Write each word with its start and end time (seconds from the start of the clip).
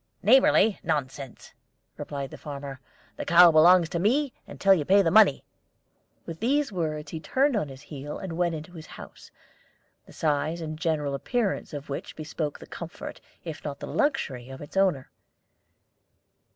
"Neighborly 0.23 0.79
nonsense!" 0.81 1.53
replied 1.95 2.31
the 2.31 2.37
farmer. 2.39 2.79
"The 3.17 3.23
cow 3.25 3.51
belongs 3.51 3.87
to 3.89 3.99
me 3.99 4.33
until 4.47 4.73
you 4.73 4.83
pay 4.83 5.03
the 5.03 5.11
money." 5.11 5.43
With 6.25 6.39
these 6.39 6.71
words 6.71 7.11
he 7.11 7.19
turned 7.19 7.55
on 7.55 7.67
his 7.69 7.83
heel 7.83 8.17
and 8.17 8.33
went 8.33 8.55
into 8.55 8.71
his 8.73 8.87
house, 8.87 9.29
the 10.07 10.11
size 10.13 10.59
and 10.59 10.75
general 10.79 11.13
appearance 11.13 11.71
of 11.71 11.87
which 11.89 12.15
bespoke 12.15 12.57
the 12.57 12.65
comfort, 12.65 13.21
if 13.43 13.63
not 13.63 13.79
the 13.79 13.85
luxury, 13.85 14.49
of 14.49 14.59
its 14.59 14.75
owner. 14.75 15.11